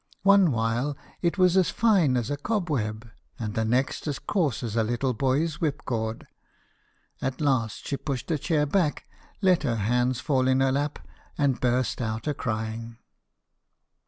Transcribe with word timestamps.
One 0.23 0.49
while 0.51 0.97
it 1.21 1.37
was 1.37 1.55
as 1.55 1.69
fine 1.69 2.17
as 2.17 2.31
a 2.31 2.35
cobweb, 2.37 3.07
and 3.37 3.53
the 3.53 3.63
next 3.63 4.07
as 4.07 4.17
coarse 4.17 4.63
as 4.63 4.75
a 4.75 4.81
little 4.83 5.13
boy's 5.13 5.57
whipcord. 5.61 6.25
At 7.21 7.39
last 7.39 7.87
she 7.87 7.97
pushed 7.97 8.31
her 8.31 8.39
chair 8.39 8.65
back, 8.65 9.03
let 9.43 9.61
her 9.61 9.75
hands 9.75 10.19
fall 10.19 10.47
in 10.47 10.59
her 10.59 10.71
lap, 10.71 10.97
and 11.37 11.61
burst 11.61 12.01
out 12.01 12.25
a 12.27 12.33
crying. 12.33 12.97